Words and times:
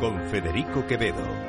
con 0.00 0.20
Federico 0.30 0.86
Quevedo. 0.86 1.48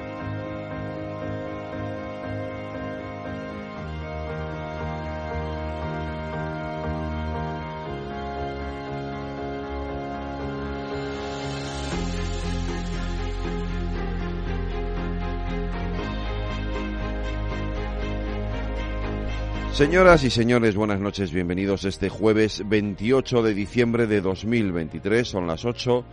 Señoras 19.73 20.25
y 20.25 20.29
señores, 20.29 20.75
buenas 20.75 20.99
noches, 20.99 21.31
bienvenidos 21.31 21.85
este 21.85 22.09
jueves 22.09 22.63
28 22.67 23.43
de 23.43 23.53
diciembre 23.53 24.07
de 24.07 24.19
2023, 24.19 25.25
son 25.25 25.47
las 25.47 25.63
8, 25.63 26.03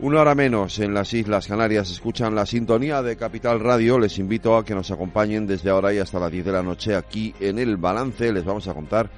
una 0.00 0.20
hora 0.20 0.34
menos 0.34 0.78
en 0.80 0.92
las 0.92 1.12
Islas 1.14 1.46
Canarias, 1.46 1.90
escuchan 1.90 2.34
la 2.34 2.46
sintonía 2.46 3.02
de 3.02 3.16
Capital 3.16 3.60
Radio, 3.60 3.98
les 3.98 4.18
invito 4.18 4.56
a 4.56 4.64
que 4.64 4.74
nos 4.74 4.90
acompañen 4.90 5.46
desde 5.46 5.70
ahora 5.70 5.92
y 5.94 5.98
hasta 5.98 6.18
las 6.18 6.32
10 6.32 6.44
de 6.44 6.52
la 6.52 6.62
noche 6.62 6.96
aquí 6.96 7.34
en 7.40 7.58
el 7.58 7.76
balance, 7.76 8.32
les 8.32 8.44
vamos 8.44 8.66
a 8.66 8.74
contar 8.74 9.08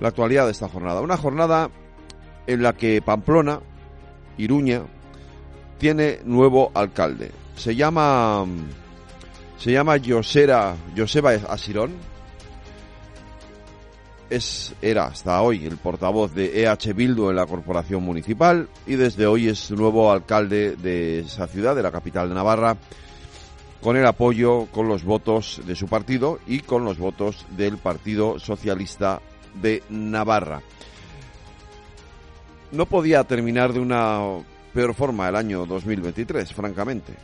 la 0.00 0.08
actualidad 0.08 0.46
de 0.46 0.52
esta 0.52 0.68
jornada, 0.68 1.00
una 1.00 1.16
jornada 1.16 1.70
en 2.46 2.62
la 2.62 2.72
que 2.72 3.02
Pamplona, 3.02 3.60
Iruña, 4.38 4.82
tiene 5.78 6.20
nuevo 6.24 6.70
alcalde, 6.74 7.30
se 7.56 7.74
llama... 7.76 8.46
Se 9.58 9.72
llama 9.72 9.96
Josera, 10.02 10.74
Joseba 10.96 11.32
Asirón, 11.32 11.90
es, 14.30 14.74
era 14.80 15.06
hasta 15.06 15.42
hoy 15.42 15.66
el 15.66 15.76
portavoz 15.76 16.32
de 16.32 16.62
EH 16.62 16.92
Bildu 16.94 17.30
en 17.30 17.36
la 17.36 17.46
corporación 17.46 18.02
municipal 18.02 18.68
y 18.86 18.94
desde 18.94 19.26
hoy 19.26 19.48
es 19.48 19.70
nuevo 19.72 20.10
alcalde 20.10 20.76
de 20.76 21.20
esa 21.20 21.48
ciudad, 21.48 21.74
de 21.74 21.82
la 21.82 21.90
capital 21.90 22.28
de 22.28 22.34
Navarra, 22.34 22.76
con 23.82 23.96
el 23.96 24.06
apoyo, 24.06 24.66
con 24.66 24.88
los 24.88 25.04
votos 25.04 25.60
de 25.66 25.74
su 25.74 25.88
partido 25.88 26.38
y 26.46 26.60
con 26.60 26.84
los 26.84 26.98
votos 26.98 27.44
del 27.56 27.76
Partido 27.76 28.38
Socialista 28.38 29.20
de 29.60 29.82
Navarra. 29.90 30.62
No 32.72 32.86
podía 32.86 33.24
terminar 33.24 33.72
de 33.72 33.80
una 33.80 34.20
peor 34.72 34.94
forma 34.94 35.28
el 35.28 35.34
año 35.34 35.66
2023, 35.66 36.54
francamente. 36.54 37.14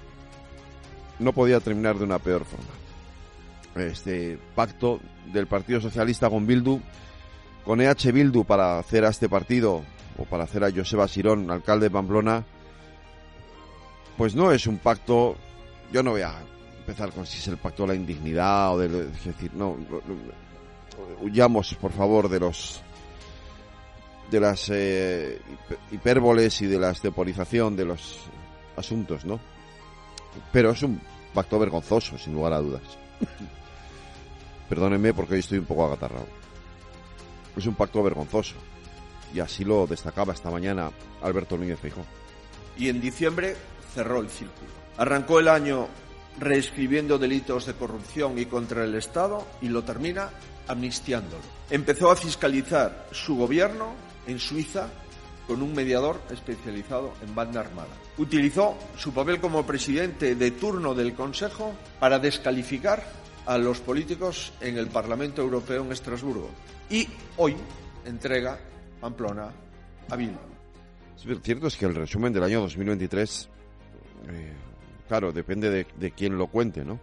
No 1.20 1.32
podía 1.32 1.60
terminar 1.60 1.96
de 1.96 2.04
una 2.04 2.18
peor 2.18 2.44
forma 2.44 2.85
este 3.78 4.38
pacto 4.54 5.00
del 5.32 5.46
Partido 5.46 5.80
Socialista 5.80 6.30
con 6.30 6.46
Bildu, 6.46 6.80
con 7.64 7.80
EH 7.80 8.12
Bildu 8.12 8.44
para 8.44 8.78
hacer 8.78 9.04
a 9.04 9.10
este 9.10 9.28
partido 9.28 9.82
o 10.18 10.24
para 10.24 10.44
hacer 10.44 10.64
a 10.64 10.70
Joseba 10.70 11.08
Sirón, 11.08 11.50
alcalde 11.50 11.86
de 11.86 11.90
Pamplona, 11.90 12.44
pues 14.16 14.34
no 14.34 14.52
es 14.52 14.66
un 14.66 14.78
pacto, 14.78 15.36
yo 15.92 16.02
no 16.02 16.12
voy 16.12 16.22
a 16.22 16.34
empezar 16.78 17.12
con 17.12 17.26
si 17.26 17.38
es 17.38 17.48
el 17.48 17.58
pacto 17.58 17.82
de 17.82 17.88
la 17.88 17.94
indignidad 17.94 18.74
o 18.74 18.78
de, 18.78 18.88
decir, 19.08 19.52
no, 19.54 19.76
huyamos 21.20 21.74
por 21.74 21.92
favor 21.92 22.28
de 22.28 22.40
los 22.40 22.80
de 24.30 24.40
las 24.40 24.70
eh, 24.70 25.40
hipérboles 25.92 26.60
y 26.62 26.66
de 26.66 26.78
la 26.78 26.90
esteporización 26.90 27.76
de 27.76 27.84
los 27.84 28.18
asuntos, 28.76 29.24
¿no? 29.24 29.38
Pero 30.52 30.70
es 30.70 30.82
un 30.82 31.00
pacto 31.32 31.58
vergonzoso, 31.58 32.18
sin 32.18 32.34
lugar 32.34 32.54
a 32.54 32.58
dudas. 32.58 32.82
Perdónenme 34.68 35.14
porque 35.14 35.34
hoy 35.34 35.40
estoy 35.40 35.58
un 35.58 35.64
poco 35.64 35.86
agatarrado. 35.86 36.26
Es 37.56 37.66
un 37.66 37.74
pacto 37.74 38.02
vergonzoso. 38.02 38.56
Y 39.34 39.40
así 39.40 39.64
lo 39.64 39.86
destacaba 39.86 40.32
esta 40.32 40.50
mañana 40.50 40.90
Alberto 41.22 41.56
Núñez 41.56 41.78
Feijóo. 41.78 42.04
Y 42.76 42.88
en 42.88 43.00
diciembre 43.00 43.56
cerró 43.94 44.20
el 44.20 44.28
círculo. 44.28 44.70
Arrancó 44.98 45.40
el 45.40 45.48
año 45.48 45.88
reescribiendo 46.38 47.18
delitos 47.18 47.66
de 47.66 47.74
corrupción 47.74 48.38
y 48.38 48.46
contra 48.46 48.84
el 48.84 48.94
Estado 48.94 49.46
y 49.62 49.68
lo 49.68 49.82
termina 49.84 50.30
amnistiándolo. 50.68 51.42
Empezó 51.70 52.10
a 52.10 52.16
fiscalizar 52.16 53.08
su 53.10 53.36
gobierno 53.36 53.94
en 54.26 54.38
Suiza 54.38 54.88
con 55.46 55.62
un 55.62 55.74
mediador 55.74 56.20
especializado 56.30 57.12
en 57.22 57.34
banda 57.34 57.60
armada. 57.60 57.94
Utilizó 58.18 58.76
su 58.96 59.12
papel 59.12 59.40
como 59.40 59.64
presidente 59.64 60.34
de 60.34 60.50
turno 60.50 60.94
del 60.94 61.14
Consejo 61.14 61.72
para 62.00 62.18
descalificar 62.18 63.04
a 63.46 63.58
los 63.58 63.80
políticos 63.80 64.52
en 64.60 64.76
el 64.76 64.88
Parlamento 64.88 65.40
Europeo 65.40 65.84
en 65.84 65.92
Estrasburgo. 65.92 66.50
Y 66.90 67.08
hoy 67.36 67.56
entrega 68.04 68.58
Pamplona 69.00 69.50
a 70.08 70.16
Bildu. 70.16 70.38
Cierto 71.42 71.66
es 71.66 71.76
que 71.76 71.86
el 71.86 71.94
resumen 71.94 72.32
del 72.32 72.42
año 72.42 72.60
2023, 72.60 73.48
eh, 74.28 74.52
claro, 75.08 75.32
depende 75.32 75.70
de, 75.70 76.10
quién 76.10 76.36
lo 76.36 76.48
cuente, 76.48 76.84
¿no? 76.84 77.00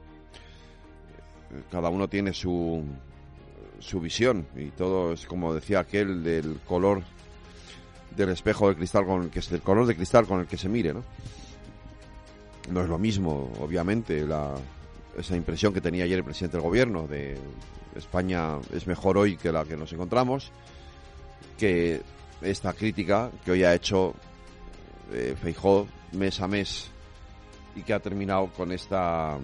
Cada 1.72 1.90
uno 1.90 2.08
tiene 2.08 2.34
su, 2.34 2.84
su 3.80 4.00
visión 4.00 4.48
y 4.56 4.70
todo 4.70 5.14
es 5.14 5.26
como 5.26 5.54
decía 5.54 5.80
aquel 5.80 6.24
del 6.24 6.60
color 6.66 7.04
del 8.16 8.30
espejo 8.30 8.70
de 8.70 8.76
cristal 8.76 9.06
con 9.06 9.24
el 9.24 9.30
que 9.30 9.40
el 9.40 9.62
color 9.62 9.86
de 9.86 9.96
cristal 9.96 10.26
con 10.26 10.40
el 10.40 10.48
que 10.48 10.58
se 10.58 10.70
mire, 10.70 10.94
¿no? 10.94 11.04
No 12.72 12.82
es 12.82 12.88
lo 12.88 12.98
mismo, 12.98 13.52
obviamente, 13.60 14.26
la, 14.26 14.56
esa 15.18 15.36
impresión 15.36 15.74
que 15.74 15.82
tenía 15.82 16.04
ayer 16.04 16.18
el 16.18 16.24
presidente 16.24 16.58
del 16.58 16.64
gobierno 16.64 17.08
de 17.08 17.38
España 17.96 18.60
es 18.74 18.88
mejor 18.88 19.18
hoy 19.18 19.38
que 19.38 19.52
la 19.52 19.66
que 19.66 19.78
nos 19.78 19.92
encontramos, 19.94 20.52
que 21.58 22.02
esta 22.42 22.74
crítica 22.74 23.32
que 23.46 23.52
hoy 23.52 23.64
ha 23.64 23.74
hecho 23.74 24.16
eh, 25.12 25.36
Feijó 25.42 25.88
mes 26.14 26.40
a 26.42 26.48
mes 26.48 26.90
y 27.76 27.82
que 27.82 27.94
ha 27.94 28.00
terminado 28.00 28.48
con 28.48 28.72
esta 28.72 29.38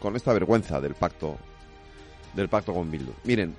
con 0.00 0.16
esta 0.16 0.32
vergüenza 0.32 0.80
del 0.80 0.94
pacto 0.94 1.36
del 2.34 2.48
pacto 2.48 2.72
con 2.72 2.90
Bildu. 2.90 3.12
Miren, 3.24 3.54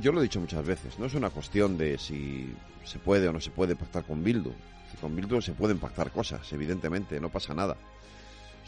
yo 0.00 0.12
lo 0.12 0.20
he 0.20 0.24
dicho 0.24 0.40
muchas 0.40 0.64
veces, 0.64 0.98
no 0.98 1.06
es 1.06 1.14
una 1.14 1.30
cuestión 1.30 1.76
de 1.76 1.98
si 1.98 2.52
se 2.84 2.98
puede 2.98 3.28
o 3.28 3.32
no 3.32 3.40
se 3.40 3.50
puede 3.50 3.76
pactar 3.76 4.04
con 4.04 4.24
Bildu. 4.24 4.52
Con 5.00 5.14
Bildu 5.14 5.40
se 5.40 5.52
pueden 5.52 5.78
pactar 5.78 6.10
cosas, 6.10 6.50
evidentemente, 6.52 7.20
no 7.20 7.28
pasa 7.28 7.54
nada. 7.54 7.76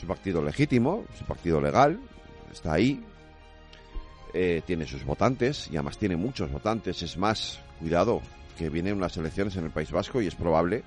Es 0.00 0.04
un 0.04 0.08
partido 0.08 0.42
legítimo, 0.42 1.04
es 1.12 1.20
un 1.20 1.26
partido 1.26 1.60
legal, 1.60 2.00
está 2.50 2.72
ahí, 2.72 3.04
eh, 4.32 4.62
tiene 4.64 4.86
sus 4.86 5.04
votantes 5.04 5.68
y 5.70 5.76
además 5.76 5.98
tiene 5.98 6.16
muchos 6.16 6.50
votantes. 6.50 7.02
Es 7.02 7.18
más, 7.18 7.60
cuidado, 7.78 8.22
que 8.56 8.70
vienen 8.70 8.96
unas 8.96 9.14
elecciones 9.18 9.56
en 9.56 9.64
el 9.64 9.70
País 9.70 9.90
Vasco 9.90 10.22
y 10.22 10.26
es 10.26 10.34
probable, 10.34 10.84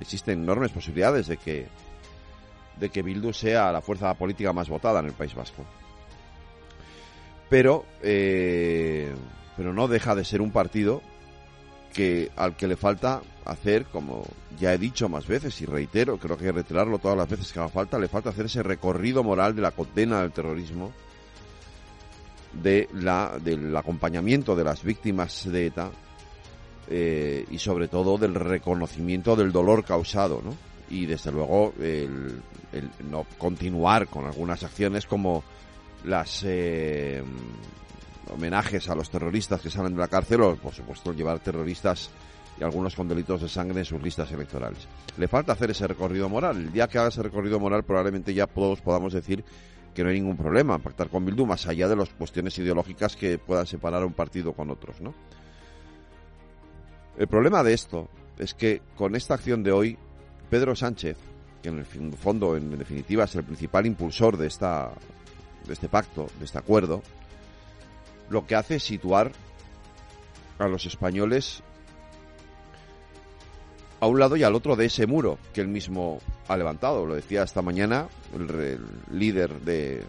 existen 0.00 0.44
enormes 0.44 0.70
posibilidades 0.70 1.26
de 1.26 1.38
que, 1.38 1.66
de 2.78 2.88
que 2.88 3.02
Bildu 3.02 3.32
sea 3.32 3.72
la 3.72 3.80
fuerza 3.80 4.14
política 4.14 4.52
más 4.52 4.68
votada 4.68 5.00
en 5.00 5.06
el 5.06 5.12
País 5.12 5.34
Vasco. 5.34 5.64
Pero, 7.50 7.84
eh, 8.00 9.12
pero 9.56 9.72
no 9.72 9.88
deja 9.88 10.14
de 10.14 10.24
ser 10.24 10.40
un 10.40 10.52
partido 10.52 11.02
que 11.96 12.30
al 12.36 12.54
que 12.56 12.68
le 12.68 12.76
falta 12.76 13.22
hacer, 13.46 13.86
como 13.86 14.22
ya 14.60 14.74
he 14.74 14.78
dicho 14.78 15.08
más 15.08 15.26
veces 15.26 15.58
y 15.62 15.64
reitero, 15.64 16.18
creo 16.18 16.36
que 16.36 16.52
reiterarlo 16.52 16.98
todas 16.98 17.16
las 17.16 17.26
veces 17.26 17.50
que 17.50 17.58
haga 17.58 17.70
falta, 17.70 17.98
le 17.98 18.06
falta 18.06 18.28
hacer 18.28 18.44
ese 18.44 18.62
recorrido 18.62 19.24
moral 19.24 19.56
de 19.56 19.62
la 19.62 19.70
condena 19.70 20.20
del 20.20 20.30
terrorismo, 20.30 20.92
de 22.52 22.86
la, 22.92 23.38
del 23.42 23.74
acompañamiento 23.74 24.54
de 24.54 24.64
las 24.64 24.82
víctimas 24.82 25.50
de 25.50 25.66
ETA 25.66 25.90
eh, 26.90 27.46
y 27.50 27.58
sobre 27.58 27.88
todo 27.88 28.18
del 28.18 28.34
reconocimiento 28.34 29.34
del 29.34 29.50
dolor 29.50 29.82
causado, 29.82 30.42
¿no? 30.44 30.54
Y 30.90 31.06
desde 31.06 31.32
luego 31.32 31.72
el, 31.80 32.42
no 33.10 33.26
continuar 33.38 34.06
con 34.06 34.26
algunas 34.26 34.62
acciones 34.62 35.06
como 35.06 35.42
las 36.04 36.42
eh, 36.44 37.22
homenajes 38.32 38.88
a 38.88 38.94
los 38.94 39.10
terroristas 39.10 39.60
que 39.60 39.70
salen 39.70 39.94
de 39.94 40.00
la 40.00 40.08
cárcel 40.08 40.40
o, 40.42 40.56
por 40.56 40.72
supuesto, 40.72 41.12
llevar 41.12 41.38
terroristas 41.40 42.10
y 42.58 42.64
algunos 42.64 42.94
con 42.94 43.08
delitos 43.08 43.42
de 43.42 43.48
sangre 43.48 43.80
en 43.80 43.84
sus 43.84 44.02
listas 44.02 44.30
electorales. 44.32 44.86
Le 45.18 45.28
falta 45.28 45.52
hacer 45.52 45.70
ese 45.70 45.86
recorrido 45.86 46.28
moral. 46.28 46.56
El 46.56 46.72
día 46.72 46.88
que 46.88 46.98
haga 46.98 47.08
ese 47.08 47.22
recorrido 47.22 47.60
moral 47.60 47.84
probablemente 47.84 48.32
ya 48.32 48.46
todos 48.46 48.80
podamos 48.80 49.12
decir 49.12 49.44
que 49.94 50.02
no 50.02 50.10
hay 50.10 50.16
ningún 50.16 50.36
problema 50.36 50.78
pactar 50.78 51.08
con 51.08 51.24
Bildu 51.24 51.46
más 51.46 51.66
allá 51.66 51.88
de 51.88 51.96
las 51.96 52.10
cuestiones 52.10 52.58
ideológicas 52.58 53.16
que 53.16 53.38
puedan 53.38 53.66
separar 53.66 54.02
a 54.02 54.06
un 54.06 54.12
partido 54.12 54.52
con 54.52 54.70
otros, 54.70 55.00
¿no? 55.00 55.14
El 57.16 57.28
problema 57.28 57.62
de 57.62 57.72
esto 57.72 58.10
es 58.38 58.52
que 58.52 58.82
con 58.94 59.16
esta 59.16 59.34
acción 59.34 59.62
de 59.62 59.72
hoy, 59.72 59.98
Pedro 60.50 60.76
Sánchez, 60.76 61.16
que 61.62 61.70
en 61.70 61.78
el 61.78 61.86
fondo, 62.14 62.56
en 62.56 62.78
definitiva, 62.78 63.24
es 63.24 63.34
el 63.36 63.44
principal 63.44 63.86
impulsor 63.86 64.36
de 64.36 64.48
esta 64.48 64.92
de 65.66 65.72
este 65.72 65.88
pacto, 65.88 66.28
de 66.38 66.44
este 66.44 66.58
acuerdo, 66.58 67.02
lo 68.30 68.46
que 68.46 68.54
hace 68.54 68.76
es 68.76 68.82
situar 68.82 69.32
a 70.58 70.68
los 70.68 70.86
españoles 70.86 71.62
a 74.00 74.06
un 74.06 74.18
lado 74.18 74.36
y 74.36 74.42
al 74.42 74.54
otro 74.54 74.76
de 74.76 74.86
ese 74.86 75.06
muro 75.06 75.38
que 75.52 75.60
él 75.60 75.68
mismo 75.68 76.20
ha 76.48 76.56
levantado. 76.56 77.06
Lo 77.06 77.14
decía 77.14 77.42
esta 77.42 77.62
mañana 77.62 78.08
el, 78.34 78.78
líder 79.10 79.60
de 79.60 80.02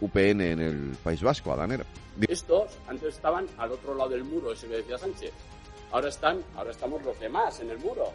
UPN 0.00 0.40
en 0.40 0.60
el 0.60 0.96
País 1.02 1.22
Vasco, 1.22 1.52
Adanera. 1.52 1.84
Estos 2.28 2.78
antes 2.88 3.14
estaban 3.14 3.46
al 3.58 3.72
otro 3.72 3.94
lado 3.94 4.10
del 4.10 4.24
muro, 4.24 4.52
ese 4.52 4.66
que 4.68 4.76
decía 4.76 4.98
Sánchez. 4.98 5.32
Ahora 5.92 6.08
están, 6.08 6.42
ahora 6.56 6.70
estamos 6.70 7.02
los 7.04 7.18
demás 7.20 7.60
en 7.60 7.70
el 7.70 7.78
muro. 7.78 8.12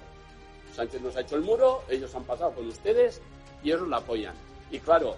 Sánchez 0.76 1.02
nos 1.02 1.16
ha 1.16 1.22
hecho 1.22 1.36
el 1.36 1.44
muro, 1.44 1.84
ellos 1.90 2.14
han 2.16 2.24
pasado 2.24 2.52
con 2.54 2.68
ustedes 2.68 3.22
y 3.64 3.72
ellos 3.72 3.88
la 3.88 3.98
apoyan. 3.98 4.34
Y 4.72 4.80
claro, 4.80 5.16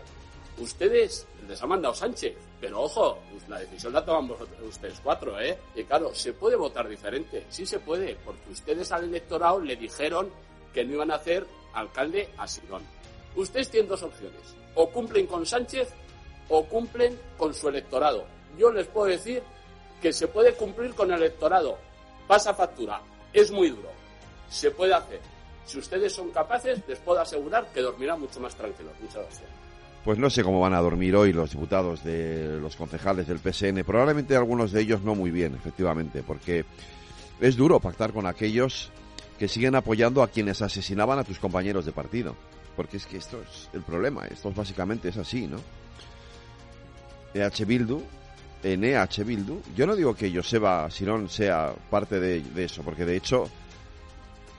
ustedes 0.58 1.28
les 1.48 1.62
ha 1.62 1.68
mandado 1.68 1.94
Sánchez, 1.94 2.36
pero 2.60 2.82
ojo, 2.82 3.20
pues 3.32 3.48
la 3.50 3.60
decisión 3.60 3.94
la 3.94 4.06
toman 4.06 4.36
ustedes 4.68 5.00
cuatro, 5.04 5.40
¿eh? 5.40 5.58
Y 5.76 5.84
claro, 5.84 6.14
se 6.14 6.34
puede 6.34 6.56
votar 6.56 6.88
diferente, 6.88 7.46
sí 7.50 7.66
se 7.66 7.80
puede, 7.80 8.16
porque 8.24 8.52
ustedes 8.52 8.92
al 8.92 9.06
electorado 9.06 9.60
le 9.60 9.76
dijeron 9.76 10.30
que 10.74 10.86
no 10.86 10.94
iban 10.94 11.12
a 11.12 11.16
hacer 11.16 11.46
alcalde 11.74 12.30
a 12.38 12.48
Sirón. 12.48 12.84
Ustedes 13.36 13.70
tienen 13.70 13.90
dos 13.90 14.04
opciones, 14.04 14.56
o 14.76 14.90
cumplen 14.90 15.28
con 15.28 15.46
Sánchez 15.46 15.90
o 16.50 16.66
cumplen 16.66 17.18
con 17.38 17.54
su 17.54 17.70
electorado. 17.70 18.26
Yo 18.58 18.72
les 18.72 18.88
puedo 18.88 19.08
decir 19.08 19.42
que 20.02 20.14
se 20.14 20.28
puede 20.28 20.54
cumplir 20.54 20.94
con 20.94 21.12
el 21.12 21.18
electorado, 21.18 21.78
pasa 22.28 22.54
factura, 22.54 23.02
es 23.32 23.52
muy 23.52 23.70
duro, 23.70 23.90
se 24.50 24.72
puede 24.72 24.94
hacer. 24.94 25.20
Si 25.66 25.80
ustedes 25.80 26.14
son 26.14 26.30
capaces, 26.32 26.82
les 26.88 27.00
puedo 27.00 27.22
asegurar 27.22 27.72
que 27.74 27.82
dormirán 27.82 28.20
mucho 28.20 28.40
más 28.40 28.54
tranquilos. 28.54 28.94
Muchas 29.00 29.24
gracias. 29.24 29.50
Pues 30.04 30.20
no 30.20 30.30
sé 30.30 30.44
cómo 30.44 30.60
van 30.60 30.74
a 30.74 30.82
dormir 30.82 31.16
hoy 31.16 31.32
los 31.32 31.52
diputados 31.52 32.04
de 32.04 32.60
los 32.60 32.76
concejales 32.76 33.26
del 33.26 33.40
PSN. 33.40 33.86
Probablemente 33.86 34.36
algunos 34.36 34.74
de 34.74 34.82
ellos 34.82 35.02
no 35.02 35.16
muy 35.16 35.32
bien, 35.32 35.56
efectivamente, 35.56 36.24
porque 36.24 36.66
es 37.40 37.56
duro 37.56 37.80
pactar 37.80 38.12
con 38.12 38.28
aquellos 38.28 38.92
que 39.40 39.48
siguen 39.48 39.76
apoyando 39.76 40.22
a 40.22 40.28
quienes 40.28 40.62
asesinaban 40.62 41.20
a 41.20 41.24
tus 41.24 41.40
compañeros 41.40 41.86
de 41.86 41.94
partido. 41.94 42.36
Porque 42.76 42.98
es 42.98 43.06
que 43.06 43.16
esto 43.16 43.42
es 43.42 43.70
el 43.72 43.82
problema. 43.84 44.26
Esto 44.26 44.52
básicamente 44.52 45.08
es 45.08 45.16
así, 45.16 45.48
¿no? 45.48 45.58
EH 47.34 47.64
Bildu, 47.66 48.04
en 48.62 48.84
EH 48.84 49.24
Bildu, 49.24 49.62
yo 49.74 49.88
no 49.88 49.96
digo 49.96 50.14
que 50.16 50.36
Joseba 50.36 50.90
Sirón 50.92 51.30
sea 51.30 51.74
parte 51.90 52.20
de 52.20 52.44
eso, 52.64 52.84
porque 52.84 53.06
de 53.06 53.16
hecho, 53.16 53.46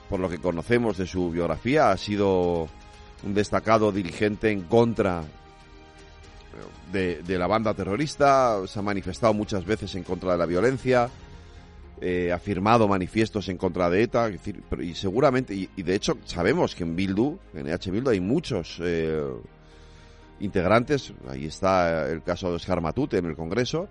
por 0.08 0.20
lo 0.20 0.28
que 0.30 0.38
conocemos 0.38 0.96
de 0.96 1.06
su 1.06 1.30
biografía, 1.30 1.90
ha 1.90 1.96
sido 1.98 2.68
un 3.24 3.34
destacado 3.34 3.90
dirigente 3.90 4.50
en 4.50 4.62
contra 4.62 5.24
de, 6.92 7.38
la 7.38 7.46
banda 7.46 7.74
terrorista, 7.74 8.60
se 8.66 8.78
ha 8.78 8.82
manifestado 8.82 9.34
muchas 9.34 9.64
veces 9.64 9.94
en 9.96 10.04
contra 10.04 10.32
de 10.32 10.38
la 10.38 10.46
violencia, 10.46 11.10
eh, 12.00 12.32
ha 12.32 12.38
firmado 12.38 12.86
manifiestos 12.86 13.48
en 13.48 13.56
contra 13.56 13.90
de 13.90 14.02
ETA, 14.02 14.30
y 14.80 14.94
seguramente, 14.94 15.54
y, 15.54 15.82
de 15.82 15.94
hecho 15.94 16.18
sabemos 16.24 16.74
que 16.74 16.84
en 16.84 16.94
Bildu, 16.94 17.38
en 17.54 17.66
EH 17.66 17.90
Bildu, 17.90 18.10
hay 18.10 18.20
muchos 18.20 18.78
eh, 18.82 19.22
integrantes, 20.40 21.12
ahí 21.28 21.46
está 21.46 22.08
el 22.08 22.22
caso 22.22 22.50
de 22.50 22.56
Oscar 22.56 22.80
Matute 22.80 23.18
en 23.18 23.26
el 23.26 23.34
Congreso, 23.34 23.88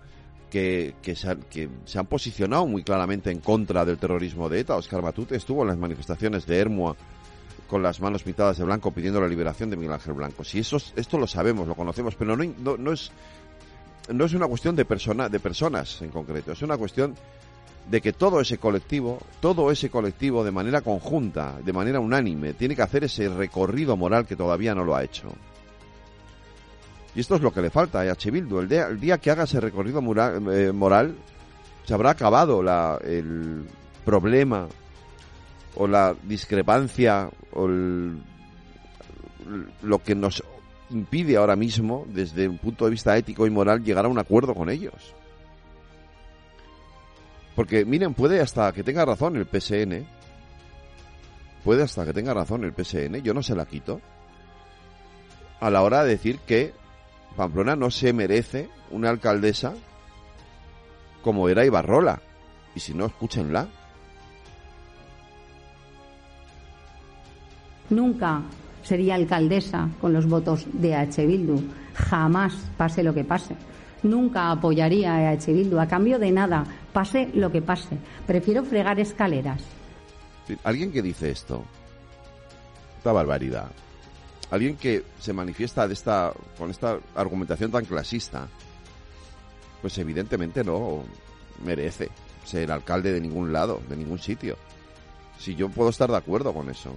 que, 0.50 0.94
se 1.14 1.36
que, 1.50 1.68
se 1.84 1.98
han 1.98 2.06
posicionado 2.06 2.66
muy 2.66 2.84
claramente 2.84 3.30
en 3.30 3.40
contra 3.40 3.84
del 3.84 3.98
terrorismo 3.98 4.48
de 4.48 4.60
ETA. 4.60 4.76
Oscar 4.76 5.02
Matute 5.02 5.34
estuvo 5.34 5.62
en 5.62 5.68
las 5.68 5.78
manifestaciones 5.78 6.46
de 6.46 6.58
Hermua 6.58 6.96
con 7.68 7.82
las 7.82 8.00
manos 8.00 8.22
pintadas 8.22 8.58
de 8.58 8.64
blanco 8.64 8.90
pidiendo 8.90 9.20
la 9.20 9.28
liberación 9.28 9.70
de 9.70 9.76
Miguel 9.76 9.94
Ángel 9.94 10.14
Blanco. 10.14 10.44
Si 10.44 10.58
eso, 10.58 10.78
esto 10.96 11.18
lo 11.18 11.26
sabemos, 11.26 11.66
lo 11.66 11.74
conocemos, 11.74 12.14
pero 12.14 12.36
no, 12.36 12.76
no, 12.76 12.92
es 12.92 13.10
no 14.08 14.24
es 14.24 14.34
una 14.34 14.46
cuestión 14.46 14.76
de 14.76 14.84
persona, 14.84 15.28
de 15.28 15.40
personas 15.40 16.02
en 16.02 16.10
concreto, 16.10 16.52
es 16.52 16.62
una 16.62 16.76
cuestión 16.76 17.14
de 17.90 18.00
que 18.00 18.12
todo 18.12 18.40
ese 18.40 18.58
colectivo, 18.58 19.18
todo 19.40 19.70
ese 19.70 19.90
colectivo 19.90 20.44
de 20.44 20.50
manera 20.50 20.80
conjunta, 20.80 21.58
de 21.62 21.72
manera 21.72 22.00
unánime, 22.00 22.54
tiene 22.54 22.74
que 22.74 22.82
hacer 22.82 23.04
ese 23.04 23.28
recorrido 23.28 23.96
moral 23.96 24.26
que 24.26 24.36
todavía 24.36 24.74
no 24.74 24.84
lo 24.84 24.94
ha 24.94 25.04
hecho. 25.04 25.32
Y 27.14 27.20
esto 27.20 27.36
es 27.36 27.42
lo 27.42 27.52
que 27.52 27.62
le 27.62 27.70
falta 27.70 28.00
a 28.00 28.10
H. 28.10 28.30
Bildu. 28.30 28.58
El 28.58 28.68
día, 28.68 28.86
el 28.86 28.98
día 28.98 29.18
que 29.18 29.30
haga 29.30 29.44
ese 29.44 29.60
recorrido 29.60 30.02
moral, 30.02 30.42
eh, 30.50 30.72
moral 30.72 31.14
se 31.84 31.94
habrá 31.94 32.10
acabado 32.10 32.62
la, 32.62 32.98
el 33.04 33.64
problema 34.04 34.66
o 35.76 35.86
la 35.86 36.14
discrepancia 36.22 37.30
lo 39.82 39.98
que 39.98 40.14
nos 40.14 40.42
impide 40.90 41.36
ahora 41.36 41.56
mismo, 41.56 42.06
desde 42.08 42.48
un 42.48 42.58
punto 42.58 42.84
de 42.84 42.90
vista 42.90 43.16
ético 43.16 43.46
y 43.46 43.50
moral, 43.50 43.82
llegar 43.82 44.04
a 44.04 44.08
un 44.08 44.18
acuerdo 44.18 44.54
con 44.54 44.70
ellos. 44.70 45.14
Porque, 47.54 47.84
miren, 47.84 48.14
puede 48.14 48.40
hasta 48.40 48.72
que 48.72 48.82
tenga 48.82 49.04
razón 49.04 49.36
el 49.36 49.46
PSN, 49.46 50.06
puede 51.62 51.82
hasta 51.82 52.04
que 52.04 52.12
tenga 52.12 52.34
razón 52.34 52.64
el 52.64 52.72
PSN, 52.72 53.22
yo 53.22 53.32
no 53.32 53.42
se 53.42 53.54
la 53.54 53.66
quito, 53.66 54.00
a 55.60 55.70
la 55.70 55.82
hora 55.82 56.02
de 56.02 56.10
decir 56.10 56.40
que 56.40 56.74
Pamplona 57.36 57.76
no 57.76 57.90
se 57.90 58.12
merece 58.12 58.68
una 58.90 59.10
alcaldesa 59.10 59.74
como 61.22 61.48
era 61.48 61.64
Ibarrola. 61.64 62.20
Y 62.74 62.80
si 62.80 62.92
no, 62.92 63.06
escúchenla. 63.06 63.68
Nunca 67.90 68.42
sería 68.82 69.14
alcaldesa 69.14 69.88
con 70.00 70.12
los 70.12 70.26
votos 70.26 70.66
de 70.72 70.94
H. 70.94 71.26
Bildu. 71.26 71.60
Jamás, 71.94 72.54
pase 72.76 73.02
lo 73.02 73.14
que 73.14 73.24
pase. 73.24 73.56
Nunca 74.02 74.50
apoyaría 74.50 75.14
a 75.14 75.30
H. 75.30 75.52
Bildu 75.52 75.78
a 75.78 75.88
cambio 75.88 76.18
de 76.18 76.30
nada, 76.30 76.64
pase 76.92 77.30
lo 77.34 77.50
que 77.50 77.62
pase. 77.62 77.96
Prefiero 78.26 78.64
fregar 78.64 79.00
escaleras. 79.00 79.62
Alguien 80.62 80.92
que 80.92 81.02
dice 81.02 81.30
esto, 81.30 81.64
esta 82.98 83.12
barbaridad, 83.12 83.70
alguien 84.50 84.76
que 84.76 85.04
se 85.18 85.32
manifiesta 85.32 85.88
de 85.88 85.94
esta, 85.94 86.32
con 86.58 86.70
esta 86.70 86.98
argumentación 87.14 87.70
tan 87.70 87.86
clasista, 87.86 88.46
pues 89.80 89.96
evidentemente 89.96 90.62
no 90.62 91.02
merece 91.64 92.10
ser 92.44 92.70
alcalde 92.70 93.12
de 93.12 93.22
ningún 93.22 93.52
lado, 93.52 93.80
de 93.88 93.96
ningún 93.96 94.18
sitio. 94.18 94.56
Si 95.38 95.54
yo 95.54 95.70
puedo 95.70 95.88
estar 95.88 96.10
de 96.10 96.16
acuerdo 96.18 96.52
con 96.52 96.68
eso 96.68 96.94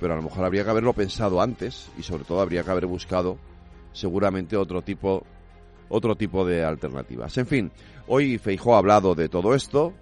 pero 0.00 0.12
a 0.12 0.16
lo 0.16 0.22
mejor 0.22 0.44
habría 0.44 0.64
que 0.64 0.70
haberlo 0.70 0.92
pensado 0.92 1.40
antes 1.40 1.88
y 1.98 2.02
sobre 2.02 2.24
todo 2.24 2.40
habría 2.40 2.62
que 2.62 2.70
haber 2.70 2.86
buscado 2.86 3.38
seguramente 3.92 4.56
otro 4.56 4.82
tipo 4.82 5.24
otro 5.88 6.16
tipo 6.16 6.44
de 6.44 6.64
alternativas. 6.64 7.36
En 7.38 7.46
fin, 7.46 7.72
hoy 8.08 8.38
Feijó 8.38 8.74
ha 8.74 8.78
hablado 8.78 9.14
de 9.14 9.28
todo 9.28 9.54
esto. 9.54 9.92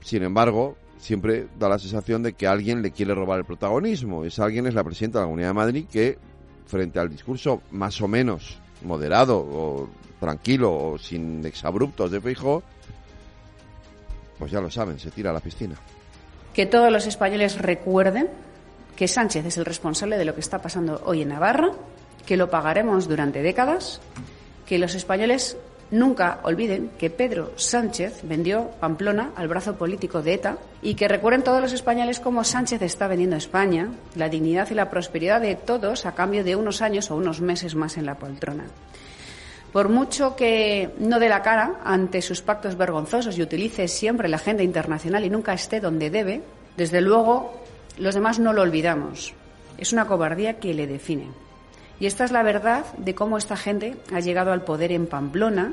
Sin 0.00 0.22
embargo, 0.22 0.76
siempre 0.96 1.46
da 1.58 1.68
la 1.68 1.78
sensación 1.78 2.22
de 2.22 2.32
que 2.32 2.46
alguien 2.46 2.80
le 2.80 2.90
quiere 2.90 3.14
robar 3.14 3.38
el 3.38 3.44
protagonismo. 3.44 4.24
Ese 4.24 4.42
alguien 4.42 4.66
es 4.66 4.74
la 4.74 4.84
presidenta 4.84 5.18
de 5.18 5.24
la 5.24 5.26
Comunidad 5.26 5.48
de 5.48 5.54
Madrid 5.54 5.86
que 5.90 6.18
frente 6.66 6.98
al 6.98 7.10
discurso 7.10 7.62
más 7.70 8.00
o 8.00 8.08
menos 8.08 8.58
moderado 8.82 9.38
o 9.38 9.88
tranquilo 10.20 10.72
o 10.72 10.98
sin 10.98 11.44
exabruptos 11.44 12.10
de 12.10 12.20
Feijó, 12.20 12.62
pues 14.38 14.50
ya 14.50 14.60
lo 14.60 14.70
saben, 14.70 14.98
se 14.98 15.10
tira 15.10 15.30
a 15.30 15.34
la 15.34 15.40
piscina. 15.40 15.76
Que 16.54 16.66
todos 16.66 16.90
los 16.90 17.06
españoles 17.06 17.58
recuerden 17.58 18.28
que 18.98 19.06
Sánchez 19.06 19.46
es 19.46 19.56
el 19.56 19.64
responsable 19.64 20.18
de 20.18 20.24
lo 20.24 20.34
que 20.34 20.40
está 20.40 20.60
pasando 20.60 21.00
hoy 21.04 21.22
en 21.22 21.28
Navarra, 21.28 21.70
que 22.26 22.36
lo 22.36 22.50
pagaremos 22.50 23.06
durante 23.06 23.42
décadas, 23.42 24.00
que 24.66 24.76
los 24.76 24.96
españoles 24.96 25.56
nunca 25.92 26.40
olviden 26.42 26.90
que 26.98 27.08
Pedro 27.08 27.52
Sánchez 27.54 28.22
vendió 28.24 28.72
Pamplona 28.80 29.30
al 29.36 29.46
brazo 29.46 29.76
político 29.76 30.20
de 30.20 30.34
ETA 30.34 30.58
y 30.82 30.96
que 30.96 31.06
recuerden 31.06 31.44
todos 31.44 31.60
los 31.60 31.72
españoles 31.72 32.18
cómo 32.18 32.42
Sánchez 32.42 32.82
está 32.82 33.06
vendiendo 33.06 33.36
a 33.36 33.38
España 33.38 33.88
la 34.16 34.28
dignidad 34.28 34.68
y 34.68 34.74
la 34.74 34.90
prosperidad 34.90 35.40
de 35.40 35.54
todos 35.54 36.04
a 36.04 36.16
cambio 36.16 36.42
de 36.42 36.56
unos 36.56 36.82
años 36.82 37.12
o 37.12 37.14
unos 37.14 37.40
meses 37.40 37.76
más 37.76 37.98
en 37.98 38.04
la 38.04 38.16
poltrona. 38.16 38.64
Por 39.72 39.90
mucho 39.90 40.34
que 40.34 40.90
no 40.98 41.20
dé 41.20 41.28
la 41.28 41.42
cara 41.42 41.82
ante 41.84 42.20
sus 42.20 42.42
pactos 42.42 42.76
vergonzosos 42.76 43.38
y 43.38 43.42
utilice 43.42 43.86
siempre 43.86 44.28
la 44.28 44.38
agenda 44.38 44.64
internacional 44.64 45.24
y 45.24 45.30
nunca 45.30 45.52
esté 45.52 45.78
donde 45.78 46.10
debe, 46.10 46.42
desde 46.76 47.00
luego 47.00 47.67
los 47.98 48.14
demás 48.14 48.38
no 48.38 48.52
lo 48.52 48.62
olvidamos. 48.62 49.34
Es 49.76 49.92
una 49.92 50.06
cobardía 50.06 50.58
que 50.58 50.74
le 50.74 50.86
define. 50.86 51.28
Y 52.00 52.06
esta 52.06 52.24
es 52.24 52.30
la 52.30 52.42
verdad 52.42 52.84
de 52.96 53.14
cómo 53.14 53.38
esta 53.38 53.56
gente 53.56 53.96
ha 54.12 54.20
llegado 54.20 54.52
al 54.52 54.62
poder 54.62 54.92
en 54.92 55.06
Pamplona 55.06 55.72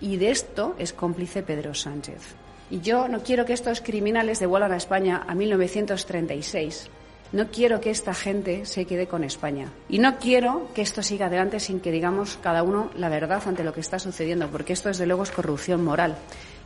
y 0.00 0.16
de 0.16 0.30
esto 0.30 0.74
es 0.78 0.92
cómplice 0.92 1.42
Pedro 1.42 1.74
Sánchez. 1.74 2.34
Y 2.70 2.80
yo 2.80 3.08
no 3.08 3.22
quiero 3.22 3.44
que 3.44 3.52
estos 3.52 3.80
criminales 3.80 4.38
devuelvan 4.38 4.72
a 4.72 4.76
España 4.76 5.24
a 5.26 5.34
1936. 5.34 6.88
No 7.32 7.46
quiero 7.46 7.80
que 7.80 7.90
esta 7.90 8.12
gente 8.12 8.66
se 8.66 8.86
quede 8.86 9.06
con 9.06 9.22
España. 9.22 9.70
Y 9.88 10.00
no 10.00 10.18
quiero 10.18 10.68
que 10.74 10.82
esto 10.82 11.02
siga 11.02 11.26
adelante 11.26 11.60
sin 11.60 11.78
que 11.78 11.92
digamos 11.92 12.38
cada 12.42 12.64
uno 12.64 12.90
la 12.96 13.08
verdad 13.08 13.42
ante 13.46 13.62
lo 13.62 13.72
que 13.72 13.80
está 13.80 14.00
sucediendo, 14.00 14.48
porque 14.48 14.72
esto 14.72 14.88
desde 14.88 15.06
luego 15.06 15.22
es 15.22 15.30
corrupción 15.30 15.84
moral. 15.84 16.16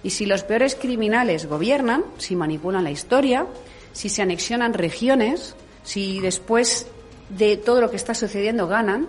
Y 0.03 0.11
si 0.11 0.25
los 0.25 0.43
peores 0.43 0.75
criminales 0.75 1.47
gobiernan, 1.47 2.05
si 2.17 2.35
manipulan 2.35 2.85
la 2.85 2.91
historia, 2.91 3.47
si 3.95 4.11
se 4.11 4.21
anexionan 4.21 4.75
regiones, 4.75 5.57
si 5.85 6.21
después 6.21 6.87
de 7.31 7.57
todo 7.57 7.81
lo 7.81 7.91
que 7.91 7.97
está 7.97 8.15
sucediendo 8.15 8.69
ganan, 8.69 9.09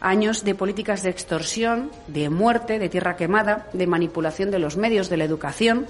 años 0.00 0.44
de 0.44 0.54
políticas 0.54 1.02
de 1.02 1.10
extorsión, 1.10 1.90
de 2.08 2.28
muerte, 2.28 2.78
de 2.78 2.88
tierra 2.88 3.16
quemada, 3.16 3.68
de 3.72 3.86
manipulación 3.86 4.50
de 4.50 4.58
los 4.58 4.76
medios 4.76 5.08
de 5.08 5.16
la 5.16 5.24
educación, 5.24 5.86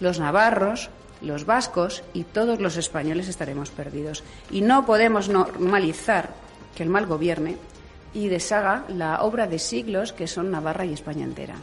los 0.00 0.18
navarros, 0.18 0.90
los 1.22 1.46
vascos 1.46 2.02
y 2.12 2.24
todos 2.24 2.60
los 2.60 2.76
españoles 2.76 3.28
estaremos 3.28 3.70
perdidos. 3.70 4.24
Y 4.50 4.60
no 4.60 4.84
podemos 4.84 5.28
normalizar 5.28 6.30
que 6.74 6.82
el 6.82 6.90
mal 6.90 7.06
gobierne 7.06 7.56
y 8.12 8.28
deshaga 8.28 8.84
la 8.88 9.22
obra 9.22 9.46
de 9.46 9.58
siglos 9.58 10.12
que 10.12 10.26
son 10.26 10.50
Navarra 10.50 10.84
y 10.84 10.92
España 10.92 11.24
entera. 11.24 11.56